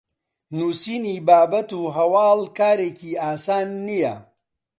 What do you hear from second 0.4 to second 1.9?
نوسینی بابەت و